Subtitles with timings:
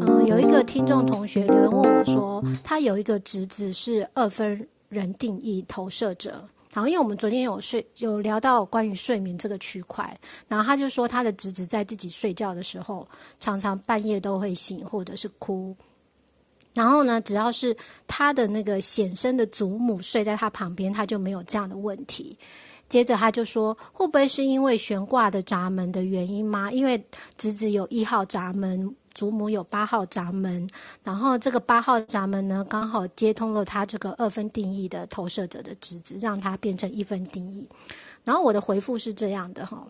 [0.00, 6.44] 嗯，有一个听众同学留言问我说，他有一个侄子是二分人定义投射者。
[6.72, 10.16] 然后，因为我们昨天有睡有聊到关于睡眠这个区块，
[10.46, 13.04] 然后他就说他的侄子在自己睡觉的时候，
[13.40, 15.76] 常常半夜都会醒或者是哭。
[16.80, 17.76] 然后呢，只要是
[18.06, 22.38] 他的那个显生的祖母睡在他旁边，他就没有这样的问题。
[22.88, 26.72] 接着他就说，会不会是因为悬挂的闸门的原因吗？
[26.72, 27.04] 因为
[27.36, 28.96] 侄子有一号闸门。
[29.12, 30.66] 祖母有八号闸门，
[31.02, 37.68] 然后这个八号闸门呢，刚好接通了他这个二分定义的投射者的侄子，让他变成一分定义。
[38.24, 39.84] 然后我的回复是这样的哈。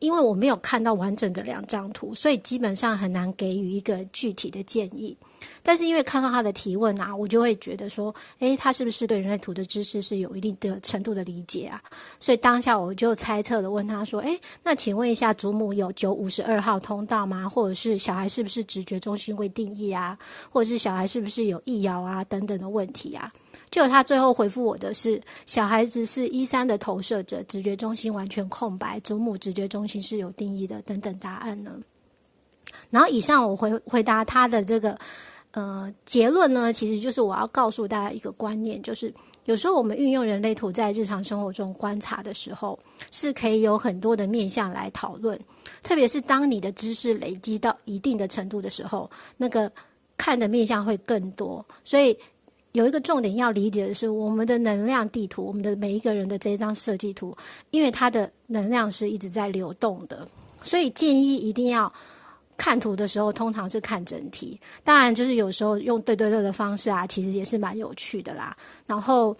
[0.00, 5.16] 因为我没有看到完整的两张图，所以基本上很难给予一个具体的建议。
[5.62, 11.80] 但是因为看到他的提问啊，我就会觉得说，诶，他是不是对人类图的知识是有一定的程度的理解啊？
[12.18, 17.48] 所以当下我就猜测的问他说，诶，那请问一下，祖母有九五十二号通道吗？
[17.48, 20.18] 或者是小孩是不是直觉中心未定义啊？
[20.50, 22.24] 或者是小孩是不是有异爻啊？
[22.24, 23.30] 等等的问题啊？
[23.70, 31.72] 就他最后回复我的是，小孩子是一三的投射者，直觉中心完全空白，祖母直觉中心是有定义的，等等答案呢。
[32.90, 34.98] 然后以上我回回答他的这个
[35.52, 39.12] 呃结论呢，其实就是我要告诉大家一个观念，就是
[39.44, 42.78] 有时候我们运用人类图在日常生活中观察的时候，
[43.10, 45.38] 是可以有很多的面向来讨论，
[45.82, 49.70] 特别是当你的知识累积到一定的程度的时候，那个
[50.16, 52.16] 看的面向会更多，所以。
[52.72, 57.34] 有一个重点要理解的是，我们的能量地图，我们的每一个人的这一张设计图，
[57.70, 60.28] 因为它的能量是一直在流动的，
[60.62, 61.90] 所以建议一定要
[62.58, 64.60] 看图的时候，通常是看整体。
[64.84, 68.54] 当然，就是有时候用对对对的方式啊，其实也是蛮有趣的啦。
[68.86, 69.34] 然后，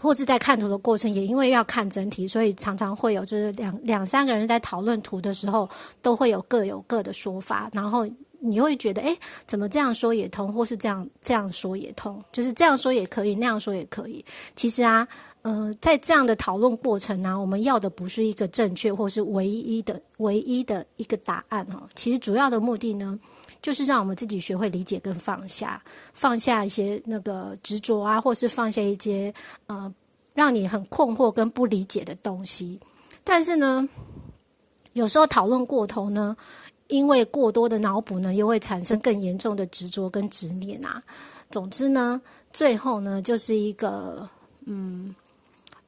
[0.00, 5.68] 或是在看图的过程，也因为要看整体，所以常常会有就是两两三个人在讨论图的时候，
[6.00, 8.08] 都会有各有各的说法，然后。
[8.46, 14.22] 你会觉得，哎，怎么这样说也通，或是这样这样说也通，就是这样说也可以，那样说也可以。
[14.54, 15.08] 其实啊，
[15.44, 21.88] 嗯、在这样的讨论过程呢、我们要的不是一个正确或是唯一的唯一的一个答案哈。
[21.94, 23.18] 其实主要的目的呢，
[23.62, 25.82] 就是让我们自己学会理解跟放下，
[26.12, 29.32] 放下一些那个执着啊，或是放下一些
[29.68, 29.90] 呃
[30.34, 32.78] 让你很困惑跟不理解的东西。
[33.24, 33.88] 但是呢，
[34.92, 36.36] 有时候讨论过头呢。
[36.88, 41.02] 因为过多的脑补呢，又会产生更严重的执着跟执念啊。
[41.50, 42.20] 总之呢，
[42.52, 44.28] 最后呢，就是一个
[44.66, 45.14] 嗯，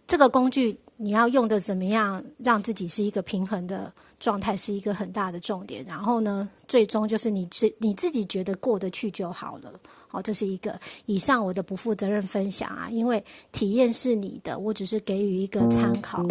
[0.07, 5.85] 这个工具你要用的怎么样，让自己是一个平衡的状态，是一个很大的重点。
[5.85, 9.73] 然后呢，最终就是你自你自己觉得过得去就好了。
[10.09, 16.25] 好，这是一个以上我的不负责任分享啊，因为体验是你的，我只是给予一个参考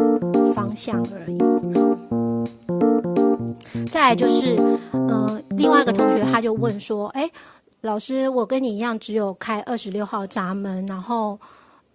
[0.53, 2.04] 方向而已。
[3.85, 4.55] 再就是，
[4.91, 7.29] 嗯、另外一个同学他就问说：“哎，
[7.81, 11.39] 老师，我跟你一样只有开二十六号闸门，然后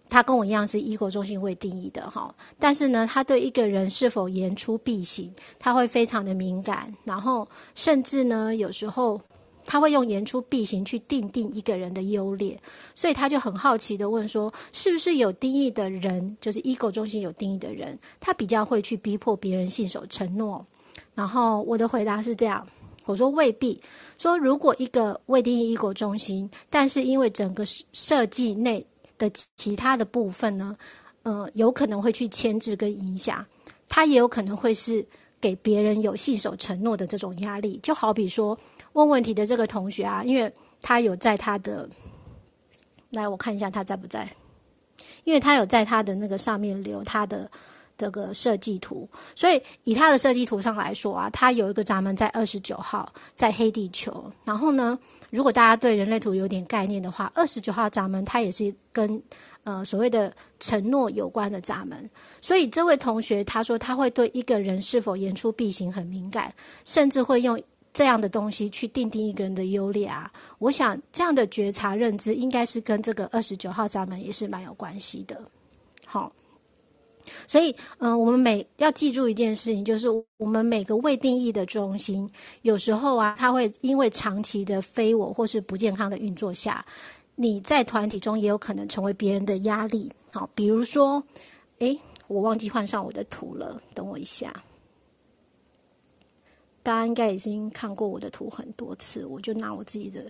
[0.09, 9.21] 他跟我一样是 ego 中心会定义的哈，但是呢，他对一个人是否言出必行，他会非常的敏感，然后甚至呢，有时候
[9.65, 12.59] 他会用言出必行去定定一个人的优劣，
[12.95, 20.65] 所以他就很好奇的问说：是不是有定义的人，就是 ego 中心有定义的人，他比较会去逼迫别人信守承诺？”
[21.21, 22.67] 然后我的回答是这样，
[23.05, 23.79] 我说未必。
[24.17, 28.83] 说如果一个未定义 ego 中心，但是因为整个设计内
[29.19, 30.75] 的其他的部分呢，
[31.25, 33.45] 呃，有可能会去牵制跟影响，
[33.87, 35.07] 他也有可能会是
[35.39, 37.79] 给别人有信守承诺的这种压力。
[37.83, 38.59] 就好比说
[38.95, 40.51] 问问题的这个同学啊，因为
[40.81, 41.87] 他有在他的，
[43.11, 44.27] 来我看一下他在不在，
[45.25, 47.51] 因为他有在他的那个上面留他的。
[48.01, 54.33] 这个设计图，所以以他的设计图上来说啊，他有一个闸门在二十九号，在黑地球。
[54.43, 59.23] 然后呢，如果大家对人类图有点概念的话，二十九号闸门它也是跟
[59.65, 62.09] 呃所谓的承诺有关的闸门。
[62.41, 66.51] 所以这位同学他说他会对一个人是否言出必行很敏感，
[66.87, 67.63] 甚至会用
[67.93, 70.33] 这样的东西去定定一个人的优劣啊。
[70.59, 75.39] 我想这样的觉察认知应该是跟这个二十九号闸门也是蛮有关系的。
[76.07, 76.33] 好。
[77.47, 82.29] 所以，嗯、我们每要记住一件事情，就是我们每个未定义的中心，
[82.63, 86.85] 有时候啊，它会因为长期的非我或是不健康的运作下，
[87.37, 90.11] 你在团体中也有可能成为别人的压力。
[90.33, 91.23] 好，比如说，
[91.79, 91.99] 诶，
[92.29, 94.63] 我忘记换上我的图了，等我一下。
[96.83, 100.25] 大家应该已经看过我的图很多次，我就拿我自己的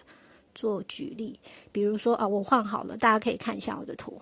[0.53, 1.38] 做举例。
[1.70, 4.20] 比如说啊，我换好了，大家可以看一下我的图。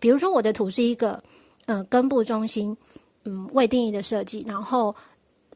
[0.00, 1.22] 比如说，我的图是一个，
[1.66, 2.76] 嗯、根部中心，
[3.24, 4.94] 嗯，未定义的设计，然后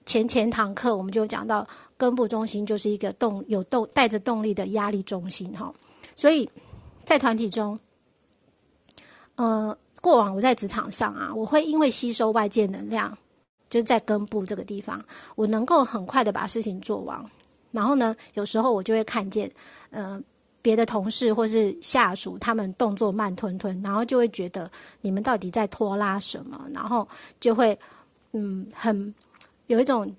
[0.07, 5.73] 前前堂课我们就讲到，根部中心就是一个动有动带着动力的压力中心哈。
[6.15, 6.49] 所以
[7.05, 7.79] 在团体中，
[9.37, 13.17] 呃，过往我在职场上啊，我会因为吸收外界能量，
[13.71, 15.03] 就是在根部这个地方，
[15.35, 17.25] 我能够很快的把事情做完。
[17.71, 19.51] 然后呢，有时候我就会看见，
[19.91, 20.23] 嗯、
[20.63, 24.71] 别的同事或是下属，他们动作慢吞吞，然后就会觉得
[25.01, 26.65] 你们到底在拖拉什么？
[26.73, 27.07] 然后
[27.41, 27.77] 就会
[28.33, 29.13] 嗯，很
[29.67, 30.11] 有一种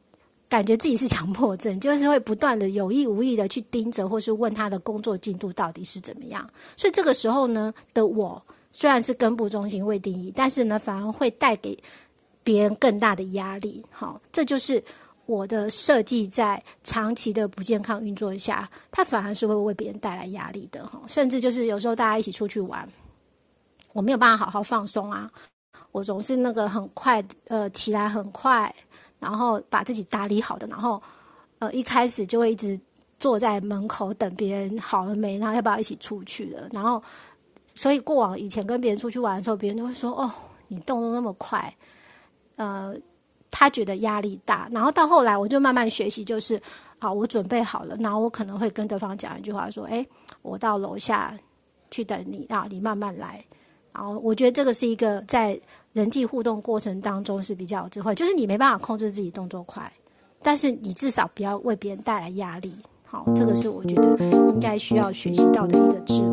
[0.49, 6.47] 感觉自己是强迫症，就是会不断的有意无意的去盯着，或是问他的工作进度到底是怎么样。
[6.75, 8.39] 所以这个时候呢的我，
[8.71, 11.77] 虽然是根部中心未定义，但是呢，反而会带给
[12.43, 13.83] 别人更大的压力。
[13.89, 14.83] 好，这就是。
[15.25, 21.01] 我的设计在长期的不健康运作下，它反而是会为别人带来压力的哈。
[21.07, 22.87] 甚至就是有时候大家一起出去玩，
[23.93, 25.31] 我没有办法好好放松啊。
[25.93, 28.73] 我总是那个很快呃起来很快，
[29.19, 31.01] 然后把自己打理好的，然后
[31.59, 32.77] 呃一开始就会一直
[33.17, 36.67] 坐在门口等别人好了没，然后要不要一起出去了。
[36.71, 37.01] 然后
[37.75, 40.29] 所以过往以前跟别人出去玩的时候，别人就会说：“哦，
[40.67, 41.73] 你动作那么快，
[42.57, 42.93] 呃。”
[43.55, 46.59] 他觉得压力大，然后到后来我就慢慢学习，就是
[46.97, 50.03] 好，我准备好了，然后我可能会跟对方讲一句话，说：“哎，
[50.41, 51.37] 我到楼下
[51.91, 53.45] 去等你啊，你慢慢来。”
[53.93, 55.57] 然后我觉得这个是一个在
[55.93, 59.93] 人际互动过程当中是比较有智慧，就是你没办法控制自己动作快，
[60.41, 62.73] 但是你至少不要为别人带来压力。
[63.05, 64.17] 好，这个是我觉得
[64.49, 66.32] 应该需要学习到的一个智慧。